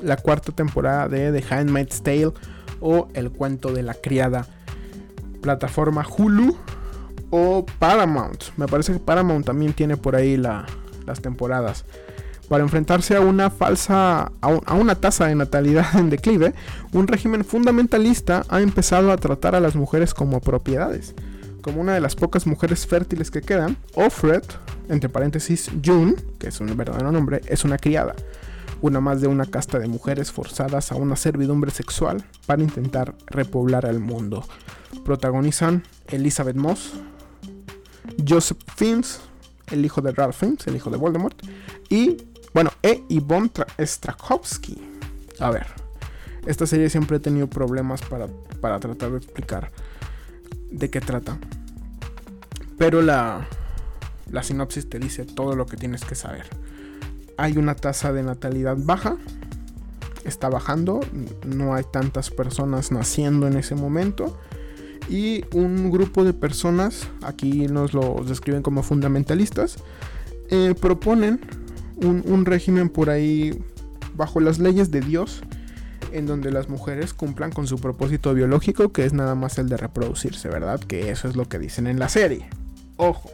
[0.01, 2.33] la cuarta temporada de The Handmaid's Tale
[2.81, 4.47] o El cuento de la criada.
[5.41, 6.57] Plataforma Hulu
[7.29, 8.43] o Paramount.
[8.57, 11.85] Me parece que Paramount también tiene por ahí las temporadas
[12.49, 16.53] para enfrentarse a una falsa, a, una tasa de natalidad en declive,
[16.93, 21.15] un régimen fundamentalista ha empezado a tratar a las mujeres como propiedades,
[21.61, 24.43] como una de las pocas mujeres fértiles que quedan, Offred,
[24.89, 28.15] entre paréntesis June, que es un verdadero nombre, es una criada,
[28.81, 33.85] una más de una casta de mujeres forzadas a una servidumbre sexual para intentar repoblar
[33.85, 34.45] el mundo.
[35.03, 36.93] Protagonizan Elizabeth Moss,
[38.27, 39.21] Joseph Fiennes,
[39.71, 41.41] el hijo de Ralph Fiennes, el hijo de Voldemort,
[41.89, 42.17] y,
[42.55, 43.03] bueno, E.
[43.09, 44.81] Yvonne Strahovski.
[45.39, 45.67] A ver,
[46.45, 48.27] esta serie siempre he tenido problemas para,
[48.61, 49.73] para tratar de explicar
[50.71, 51.37] de qué trata.
[52.77, 53.45] Pero la,
[54.31, 56.45] la sinopsis te dice todo lo que tienes que saber.
[57.35, 59.17] Hay una tasa de natalidad baja,
[60.23, 61.01] está bajando,
[61.45, 64.39] no hay tantas personas naciendo en ese momento.
[65.09, 69.75] Y un grupo de personas, aquí nos lo describen como fundamentalistas,
[70.49, 71.41] eh, proponen
[71.97, 73.61] un, un régimen por ahí
[74.15, 75.43] bajo las leyes de Dios
[76.15, 79.77] en donde las mujeres cumplan con su propósito biológico, que es nada más el de
[79.77, 80.79] reproducirse, ¿verdad?
[80.79, 82.47] Que eso es lo que dicen en la serie.
[82.97, 83.29] Ojo.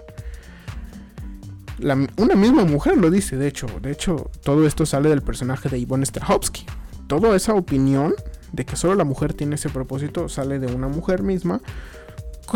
[2.17, 3.67] una misma mujer lo dice, de hecho.
[3.81, 6.65] De hecho, todo esto sale del personaje de Yvonne Strahovski.
[7.07, 8.15] Toda esa opinión
[8.51, 11.61] de que solo la mujer tiene ese propósito sale de una mujer misma.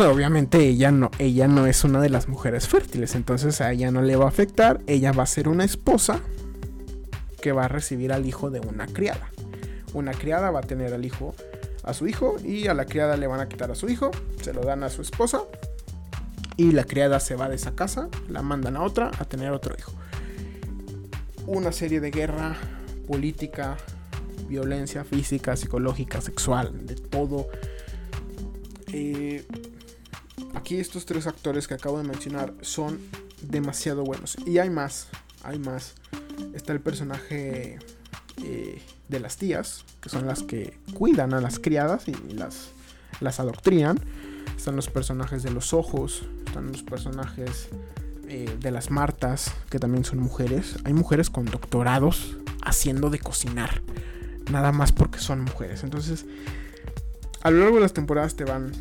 [0.04, 4.02] Obviamente ella no, ella no es una de las mujeres fértiles, entonces a ella no
[4.02, 4.80] le va a afectar.
[4.86, 6.20] Ella va a ser una esposa
[7.40, 9.30] que va a recibir al hijo de una criada
[9.96, 11.34] una criada va a tener al hijo
[11.82, 14.10] a su hijo y a la criada le van a quitar a su hijo,
[14.42, 15.42] se lo dan a su esposa
[16.56, 19.74] y la criada se va de esa casa, la mandan a otra a tener otro
[19.76, 19.92] hijo.
[21.46, 22.56] Una serie de guerra
[23.06, 23.76] política,
[24.48, 27.46] violencia física, psicológica, sexual, de todo.
[28.92, 29.46] Eh,
[30.56, 32.98] aquí estos tres actores que acabo de mencionar son
[33.42, 34.36] demasiado buenos.
[34.46, 35.08] Y hay más,
[35.44, 35.94] hay más.
[36.54, 37.78] Está el personaje
[38.42, 42.70] eh, de las tías, que son las que cuidan a las criadas y las,
[43.20, 44.00] las adoctrinan.
[44.56, 47.68] Están los personajes de los ojos, están los personajes
[48.28, 50.76] eh, de las Martas, que también son mujeres.
[50.84, 53.82] Hay mujeres con doctorados haciendo de cocinar,
[54.50, 55.84] nada más porque son mujeres.
[55.84, 56.24] Entonces,
[57.42, 58.72] a lo largo de las temporadas te van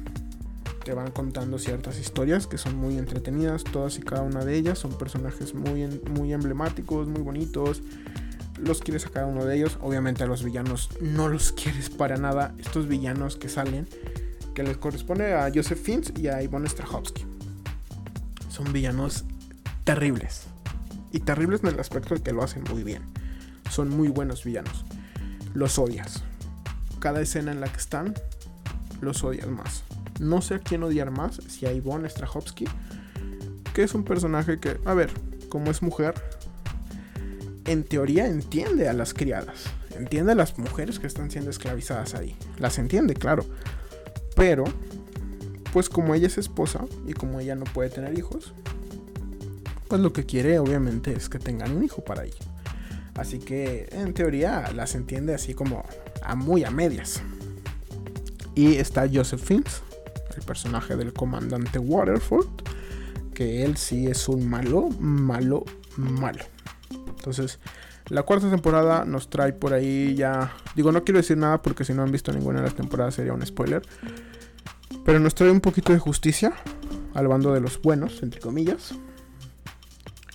[0.86, 4.78] te van contando ciertas historias que son muy entretenidas, todas y cada una de ellas
[4.78, 7.82] son personajes muy, muy emblemáticos, muy bonitos,
[8.60, 9.80] los quieres sacar uno de ellos.
[9.82, 12.54] Obviamente a los villanos no los quieres para nada.
[12.60, 13.88] Estos villanos que salen,
[14.54, 17.26] que les corresponde a Joseph Fiennes y a Ivonne Strahovski.
[18.50, 19.26] Son villanos
[19.84, 20.44] terribles.
[21.12, 23.02] Y terribles en el aspecto de que lo hacen muy bien.
[23.72, 24.86] Son muy buenos villanos.
[25.56, 26.24] Los odias.
[27.00, 28.14] Cada escena en la que están,
[29.02, 29.84] los odias más.
[30.20, 32.66] No sé a quién odiar más, si a Ivonne Strahovski,
[33.74, 35.12] que es un personaje que, a ver,
[35.50, 36.14] como es mujer,
[37.66, 39.66] en teoría entiende a las criadas,
[39.98, 43.46] entiende a las mujeres que están siendo esclavizadas ahí, las entiende, claro,
[44.36, 44.64] pero
[45.74, 48.54] pues como ella es esposa y como ella no puede tener hijos,
[49.88, 52.40] pues lo que quiere obviamente es que tengan un hijo para ella.
[53.16, 55.84] Así que en teoría las entiende así como
[56.22, 57.22] a muy a medias.
[58.56, 59.82] Y está Joseph Fiennes,
[60.36, 62.48] el personaje del comandante Waterford,
[63.34, 65.66] que él sí es un malo, malo,
[65.98, 66.44] malo.
[66.92, 67.60] Entonces,
[68.10, 70.54] la cuarta temporada nos trae por ahí ya.
[70.76, 73.34] Digo, no quiero decir nada porque si no han visto ninguna de las temporadas sería
[73.34, 73.82] un spoiler.
[75.04, 76.54] Pero nos trae un poquito de justicia
[77.14, 78.94] al bando de los buenos, entre comillas.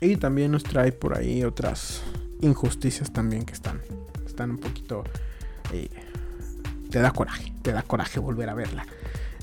[0.00, 2.02] Y también nos trae por ahí otras
[2.40, 3.80] injusticias también que están,
[4.26, 5.04] están un poquito...
[5.72, 5.88] Eh,
[6.90, 8.84] te da coraje, te da coraje volver a verla.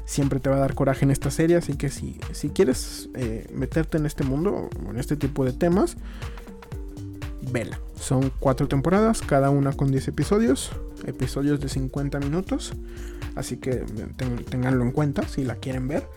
[0.07, 3.45] Siempre te va a dar coraje en esta serie, así que si, si quieres eh,
[3.53, 5.97] meterte en este mundo, en este tipo de temas,
[7.51, 7.79] vela.
[7.99, 10.71] Son cuatro temporadas, cada una con 10 episodios,
[11.05, 12.73] episodios de 50 minutos.
[13.35, 13.83] Así que
[14.49, 16.07] tenganlo en cuenta si la quieren ver.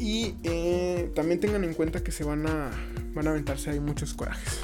[0.00, 2.70] Y eh, también tengan en cuenta que se van a,
[3.14, 4.60] van a aventarse ahí muchos corajes.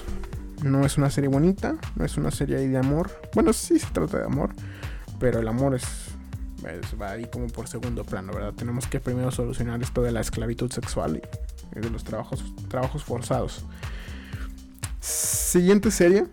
[0.64, 3.10] No es una serie bonita, no es una serie de amor.
[3.34, 4.50] Bueno, sí se trata de amor,
[5.20, 5.84] pero el amor es,
[7.00, 8.54] va ahí como por segundo plano, ¿verdad?
[8.54, 11.22] Tenemos que primero solucionar esto de la esclavitud sexual
[11.76, 13.64] y de los trabajos, trabajos forzados.
[15.00, 16.26] Siguiente serie.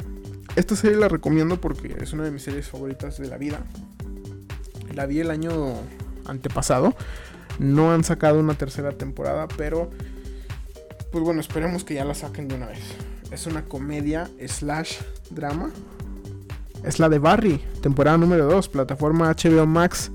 [0.55, 3.59] Esta serie la recomiendo porque es una de mis series favoritas de la vida.
[4.93, 5.75] La vi el año
[6.25, 6.95] antepasado.
[7.59, 9.89] No han sacado una tercera temporada, pero
[11.11, 12.81] pues bueno, esperemos que ya la saquen de una vez.
[13.31, 14.97] Es una comedia slash
[15.29, 15.71] drama.
[16.85, 20.11] Es la de Barry, temporada número 2, plataforma HBO Max.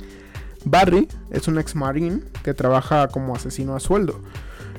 [0.64, 4.20] Barry es un ex marine que trabaja como asesino a sueldo.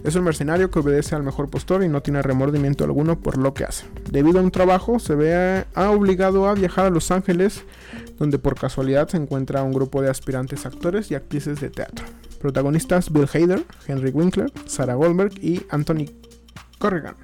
[0.06, 3.54] Es un mercenario que obedece al mejor postor y no tiene remordimiento alguno por lo
[3.54, 3.86] que hace.
[4.10, 7.63] Debido a un trabajo, se ve obligado a viajar a Los Ángeles,
[8.17, 12.06] donde por casualidad se encuentra un grupo de aspirantes actores y actrices de teatro.
[12.39, 16.06] Protagonistas Bill Hader, Henry Winkler, Sarah Goldberg y Anthony
[16.80, 17.15] Corrigan.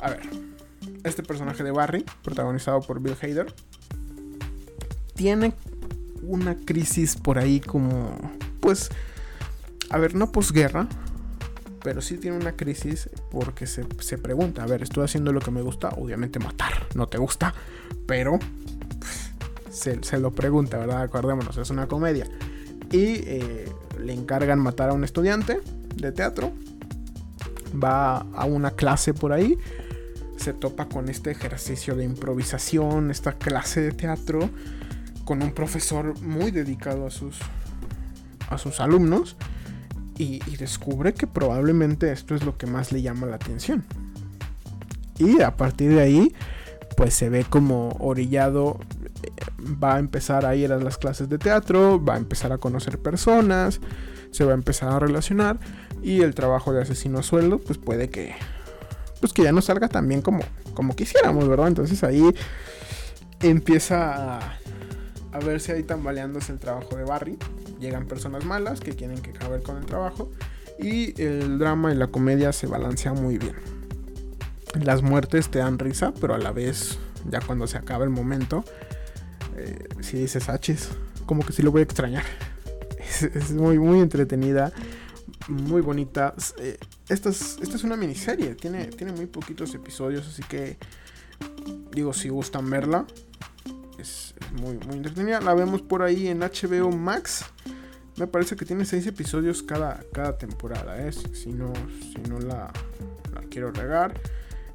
[0.00, 0.20] A ver,
[1.04, 3.54] este personaje de Barry, protagonizado por Bill Hader,
[5.14, 5.54] tiene
[6.22, 8.16] una crisis por ahí como,
[8.60, 8.90] pues,
[9.90, 10.88] a ver, no posguerra,
[11.82, 13.84] pero sí tiene una crisis porque se,
[14.18, 17.54] pregunta, a ver, estoy haciendo lo que me gusta, obviamente matar, no te gusta,
[18.06, 18.38] pero
[19.70, 21.02] se, se, lo pregunta, ¿verdad?
[21.02, 22.26] Acordémonos, es una comedia.
[22.90, 25.60] Y eh, le encargan matar a un estudiante
[25.96, 26.52] de teatro,
[27.82, 29.58] va a una clase por ahí,
[30.42, 34.50] se topa con este ejercicio de improvisación, esta clase de teatro,
[35.24, 37.38] con un profesor muy dedicado a sus,
[38.50, 39.36] a sus alumnos
[40.18, 43.84] y, descubre que probablemente esto es lo que más le llama la atención.
[45.18, 46.34] Y a partir de ahí,
[46.96, 48.80] pues se ve como orillado,
[49.22, 49.30] eh,
[49.82, 52.98] va a empezar a ir a las clases de teatro, va a empezar a conocer
[52.98, 53.80] personas,
[54.32, 55.58] se va a empezar a relacionar
[56.02, 58.34] y el trabajo de asesino a sueldo, pues puede que,
[59.22, 60.42] pues que ya no salga tan bien como,
[60.74, 61.68] como quisiéramos, ¿verdad?
[61.68, 62.34] Entonces ahí
[63.40, 64.58] empieza a,
[65.32, 67.38] a verse ahí tambaleándose el trabajo de Barry
[67.82, 70.30] llegan personas malas que quieren que acabe con el trabajo
[70.78, 73.56] y el drama y la comedia se balancea muy bien.
[74.80, 78.64] Las muertes te dan risa, pero a la vez, ya cuando se acaba el momento,
[79.56, 80.88] eh, si dices hachis,
[81.26, 82.24] como que sí lo voy a extrañar.
[83.34, 84.72] Es, muy, muy entretenida,
[85.48, 86.34] muy bonita.
[86.58, 86.78] Eh,
[87.08, 90.76] esta, es, esta es una miniserie, tiene, tiene muy poquitos episodios, así que
[91.92, 93.06] digo, si gustan verla,
[93.98, 95.40] es, muy, muy entretenida.
[95.40, 97.44] La vemos por ahí en HBO Max.
[98.16, 101.00] Me parece que tiene 6 episodios cada, cada temporada.
[101.06, 101.12] ¿eh?
[101.12, 102.70] Si no, si no la,
[103.50, 104.20] quiero regar.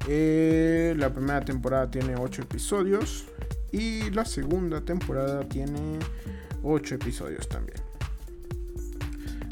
[0.08, 3.26] Eh, la primera temporada tiene 8 episodios.
[3.70, 5.98] Y la segunda temporada tiene
[6.62, 7.87] 8 episodios también.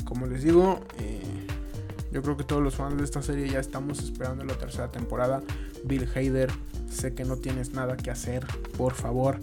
[0.06, 1.20] Como les digo, eh,
[2.12, 5.42] yo creo que todos los fans de esta serie ya estamos esperando la tercera temporada.
[5.84, 6.50] Bill Hader,
[6.90, 8.46] sé que no tienes nada que hacer.
[8.78, 9.38] Por favor,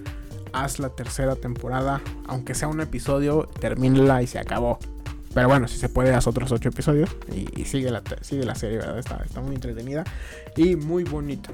[0.54, 4.80] haz la tercera temporada, aunque sea un episodio, termínala y se acabó.
[5.34, 9.00] Pero bueno, si se puede, haz otros ocho episodios y, sigue, la, serie, ¿verdad?
[9.00, 10.04] Está, está muy entretenida
[10.56, 11.50] y muy bonita.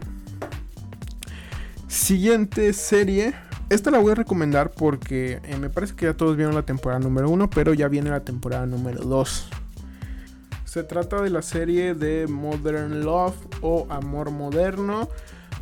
[1.87, 3.33] Siguiente serie.
[3.69, 6.99] Esta la voy a recomendar porque eh, me parece que ya todos vieron la temporada
[6.99, 9.49] número uno, pero ya viene la temporada número 2.
[10.65, 15.07] Se trata de la serie de Modern Love o Amor Moderno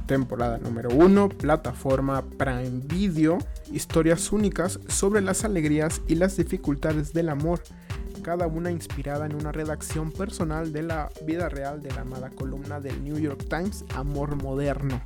[0.07, 3.37] temporada número 1, plataforma Prime Video,
[3.71, 7.61] historias únicas sobre las alegrías y las dificultades del amor,
[8.23, 12.79] cada una inspirada en una redacción personal de la vida real de la amada columna
[12.79, 15.01] del New York Times Amor Moderno.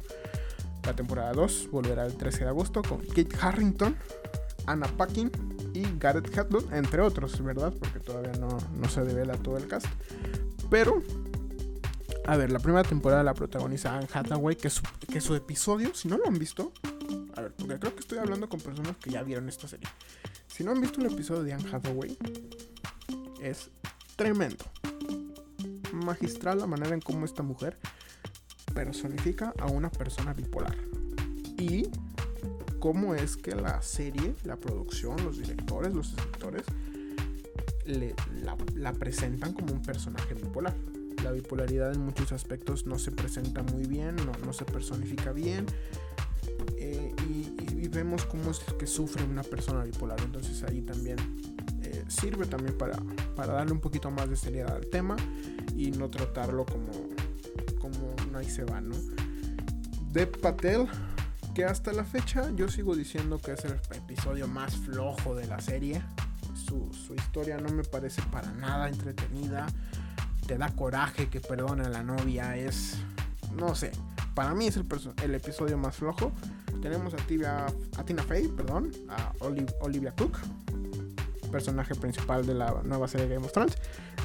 [0.86, 3.96] La temporada 2 volverá el 13 de agosto con Kate Harrington,
[4.66, 5.32] Anna Paquin
[5.74, 7.74] y Gareth Hedlund, entre otros, ¿verdad?
[7.80, 9.88] Porque todavía no, no se devela todo el cast.
[10.70, 11.02] Pero
[12.26, 16.08] a ver, la primera temporada la protagoniza Anne Hathaway, que su, que su episodio, si
[16.08, 16.72] no lo han visto,
[17.36, 19.88] a ver, porque creo que estoy hablando con personas que ya vieron esta serie.
[20.48, 22.18] Si no han visto un episodio de Anne Hathaway,
[23.42, 23.72] es
[24.16, 24.64] tremendo.
[25.94, 27.78] Magistral la manera en cómo esta mujer
[28.74, 30.76] personifica a una persona bipolar.
[31.58, 31.90] Y
[32.80, 36.64] cómo es que la serie, la producción, los directores, los escritores,
[37.86, 40.76] la, la presentan como un personaje bipolar
[41.24, 45.66] la bipolaridad en muchos aspectos no se presenta muy bien, no, se personifica bien.
[46.78, 50.20] Eh, y, vemos cómo es que sufre una persona bipolar.
[50.22, 51.18] Entonces ahí también
[51.84, 52.98] eh, sirve también para,
[53.36, 55.18] para, darle un poquito más de seriedad al tema
[55.76, 57.21] y no tratarlo como, no
[58.50, 58.96] se va, ¿no?
[60.12, 60.88] De Patel,
[61.54, 65.60] que hasta la fecha yo sigo diciendo que es el episodio más flojo de la
[65.60, 66.02] serie.
[66.54, 69.68] Su, historia no me parece para nada entretenida
[70.48, 72.58] te da coraje que perdone a la novia.
[72.58, 72.98] Es,
[73.56, 73.92] no sé,
[74.34, 76.32] para mí es el, episodio más flojo.
[76.82, 77.68] Tenemos a,
[77.98, 79.34] a Tina Fey, perdón, a
[79.80, 80.38] Olivia Cook,
[81.52, 83.78] personaje principal de la nueva serie Game of Thrones.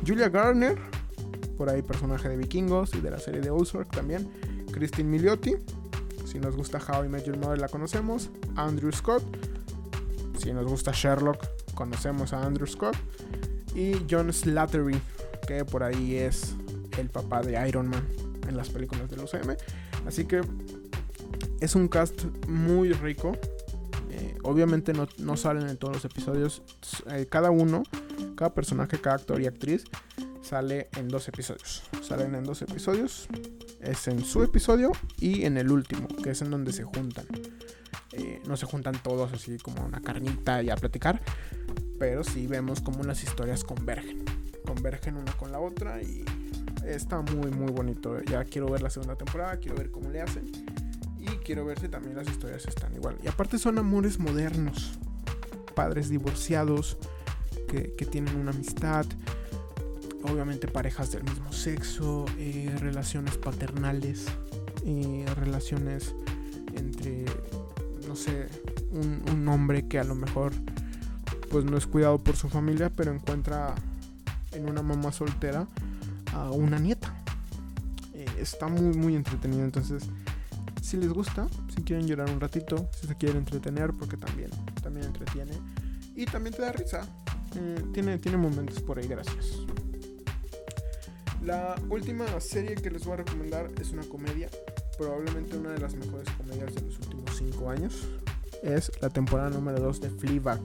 [0.07, 0.77] Julia Garner,
[1.57, 4.29] por ahí personaje de Vikingos y de la serie de Ozark también.
[4.73, 5.57] Christine Milioti,
[6.25, 8.31] si nos gusta How I Met Mother la conocemos.
[8.57, 9.23] Andrew Scott,
[10.39, 12.97] si nos gusta Sherlock conocemos a Andrew Scott.
[13.75, 14.99] Y John Slattery,
[15.47, 16.55] que por ahí es
[16.99, 18.07] el papá de Iron Man
[18.49, 19.57] en las películas del UCM.
[20.07, 20.41] Así que
[21.61, 23.37] es un cast muy rico.
[24.11, 26.63] Eh, obviamente no, salen en todos los episodios.
[27.11, 27.83] Eh, cada uno,
[28.35, 29.85] cada personaje, cada actor y actriz
[30.47, 31.82] sale en dos episodios.
[32.03, 33.28] Salen en dos episodios.
[33.80, 37.26] Es en su episodio y en el último, que es en donde se juntan.
[38.12, 41.20] Eh, no se juntan todos así como una carnita y a platicar.
[41.99, 44.24] pero sí vemos como las historias convergen.
[44.64, 46.24] Convergen una con la otra y
[46.84, 48.20] está muy muy bonito.
[48.22, 50.44] Ya quiero ver la segunda temporada, quiero ver cómo le hacen
[51.18, 53.16] y quiero ver si también las historias están igual.
[53.22, 54.99] Y aparte son amores modernos,
[55.74, 56.99] padres divorciados
[57.66, 59.07] que, tienen una amistad,
[60.31, 64.27] obviamente parejas del mismo sexo, eh, relaciones paternales,
[64.85, 66.14] eh, relaciones
[66.74, 67.24] entre,
[68.07, 68.49] no sé,
[68.91, 70.53] un, hombre que a lo mejor
[71.51, 73.74] pues no es cuidado por su familia, pero encuentra
[74.53, 75.68] en una mamá soltera
[76.33, 77.14] a una nieta.
[78.12, 79.64] Eh, está muy, muy entretenido.
[79.64, 80.05] Entonces,
[80.83, 84.51] si les gusta, si quieren llorar un ratito, si se quieren entretener, porque también,
[84.83, 85.53] también entretiene.
[86.14, 87.07] Y también te da risa.
[87.93, 89.66] Tiene, tiene momentos por ahí gracias.
[91.47, 94.51] La última serie que les voy a recomendar es una comedia.
[94.99, 98.09] Probablemente una de las mejores comedias de los últimos 5 años.
[98.64, 100.61] Es la temporada número 2 de Fleabag.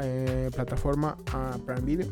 [0.00, 2.08] Eh, plataforma a Prime Video.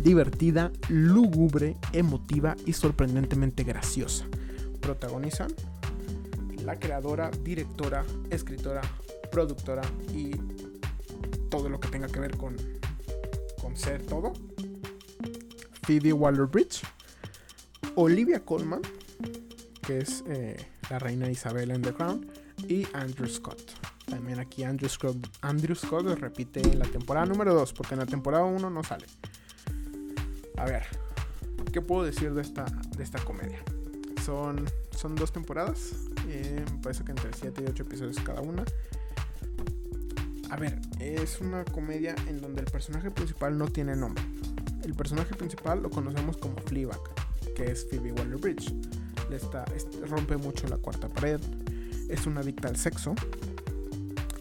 [0.00, 4.26] Divertida, lúgubre, emotiva y sorprendentemente graciosa.
[4.80, 5.52] Protagonizan
[6.64, 8.80] la creadora, directora, escritora,
[9.30, 9.82] productora
[10.12, 10.32] y
[11.48, 12.56] todo lo que tenga que ver con,
[13.60, 14.32] con ser todo.
[15.82, 16.82] Phoebe Waller-Bridge,
[17.96, 18.80] Olivia Colman,
[19.82, 20.56] que es eh,
[20.90, 22.30] la reina Isabel en The Crown,
[22.68, 23.60] y Andrew Scott.
[24.06, 28.06] También aquí Andrew Scott, Andrew Scott repite en la temporada número 2, porque en la
[28.06, 29.06] temporada 1 no sale.
[30.56, 30.84] A ver,
[31.72, 32.64] ¿qué puedo decir de esta,
[32.96, 33.62] de esta comedia?
[34.24, 34.64] Son,
[34.96, 35.92] son dos temporadas,
[36.28, 38.64] eh, parece que entre 7 y 8 episodios cada una.
[40.50, 44.22] A ver, es una comedia en donde el personaje principal no tiene nombre.
[44.84, 47.00] El personaje principal lo conocemos como Fleabag,
[47.54, 48.74] que es Phoebe Waller-Bridge.
[50.08, 51.40] rompe mucho la cuarta pared,
[52.08, 53.14] es una adicta al sexo,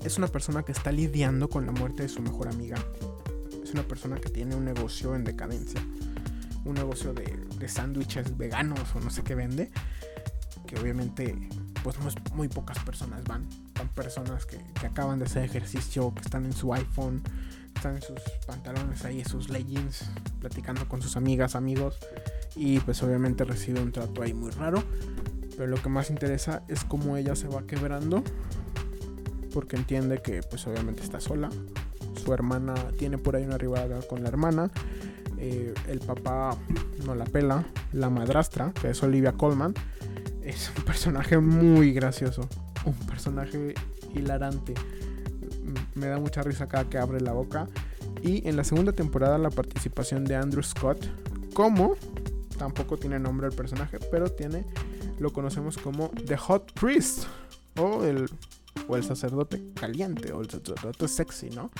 [0.04, 2.78] es una persona que está lidiando con la muerte de su mejor amiga.
[3.64, 5.80] Es una persona que tiene un negocio en decadencia.
[6.66, 9.70] Un negocio de, sándwiches veganos o no sé qué vende.
[10.66, 11.36] Que obviamente
[11.84, 11.98] pues
[12.34, 13.48] muy, pocas personas van.
[13.76, 17.22] Van personas que, acaban de hacer ejercicio, que están en su iPhone,
[17.82, 20.06] están en sus pantalones ahí, en sus leggings,
[20.40, 21.98] platicando con sus amigas, amigos.
[22.56, 24.84] Y pues obviamente recibe un trato ahí muy raro.
[25.58, 28.24] Pero lo que más interesa es cómo ella se va quebrando
[29.52, 31.50] porque entiende que pues obviamente está sola.
[32.24, 34.70] Su hermana tiene por ahí una rivalidad con la hermana.
[35.40, 36.56] Eh, el papá
[37.04, 37.66] no la pela.
[37.94, 39.74] La madrastra, que es Olivia Colman,
[40.44, 42.48] es un personaje muy gracioso.
[42.86, 43.74] Un personaje
[44.14, 44.76] hilarante.
[46.02, 47.68] Me da mucha risa cada que abre la boca.
[48.22, 51.08] Y en la segunda temporada la participación de Andrew Scott
[51.54, 51.96] como
[52.58, 54.66] tampoco tiene nombre el personaje, pero tiene
[55.20, 57.26] lo conocemos como The Hot Priest
[57.78, 58.28] o el
[58.88, 61.72] o el sacerdote caliente, o el sacerdote sexy, ¿no?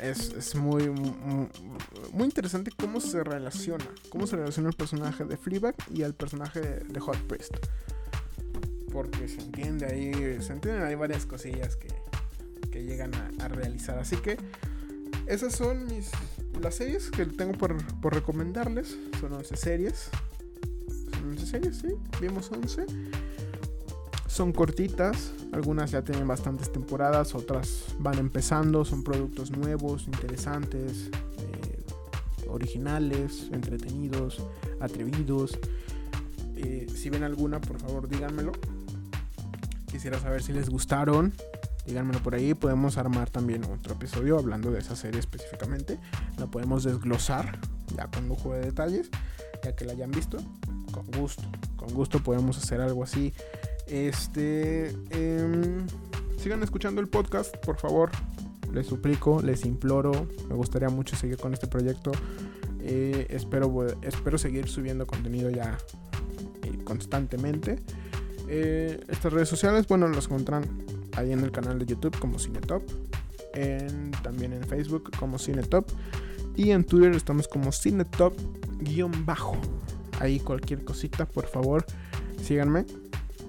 [0.00, 6.02] Es, muy, muy, interesante cómo se relaciona, cómo se relaciona el personaje de Fleabag y
[6.02, 7.54] el personaje de, Hot Priest.
[8.92, 11.88] Porque se entiende ahí, se entienden ahí varias cosillas que,
[12.74, 13.96] que llegan a, realizar.
[14.00, 14.36] Así que
[15.26, 16.10] esas son mis
[16.60, 17.76] las series que tengo por,
[18.12, 18.96] recomendarles.
[19.20, 20.10] Son 11 series.
[21.12, 21.88] Son 11 series, sí.
[22.20, 22.86] Vimos 11
[24.26, 31.08] son cortitas, algunas ya tienen bastantes temporadas, otras van empezando, son productos nuevos, interesantes,
[31.38, 34.42] eh, originales, entretenidos,
[34.80, 35.56] atrevidos.
[36.56, 38.50] Eh, si ven alguna, por favor díganmelo.
[39.86, 41.32] Quisiera saber si les gustaron.
[41.86, 42.54] Díganmelo por ahí.
[42.54, 45.98] Podemos armar también otro episodio hablando de esa serie específicamente.
[46.38, 47.58] La podemos desglosar
[47.96, 49.10] ya con lujo de detalles,
[49.62, 50.38] ya que la hayan visto.
[50.92, 51.42] Con gusto,
[51.76, 53.32] con gusto podemos hacer algo así
[53.86, 54.88] este.
[55.10, 55.86] Em,
[56.38, 58.10] sigan escuchando el podcast, por favor.
[58.72, 60.26] Les suplico, les imploro.
[60.48, 62.12] Me gustaría mucho seguir con este proyecto.
[62.80, 65.78] Eh, espero, espero seguir subiendo contenido ya
[66.62, 67.78] eh, constantemente.
[68.48, 70.83] Eh, estas redes sociales, bueno, los encuentran
[71.16, 72.82] ahí en el canal de YouTube como Cinetop.
[74.22, 75.88] También en Facebook como Cinetop.
[76.56, 79.56] Y en Twitter estamos como Cinetop-bajo.
[80.20, 81.84] Ahí cualquier cosita, por favor,
[82.42, 82.86] síganme.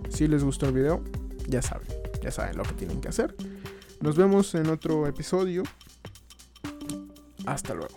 [0.10, 1.04] Si les gustó el video,
[1.48, 1.88] ya saben,
[2.24, 3.36] ya saben lo que tienen que hacer.
[4.02, 5.64] Nos vemos en otro episodio.
[7.46, 7.96] Hasta luego.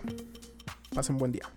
[0.95, 1.49] Pasen buen día.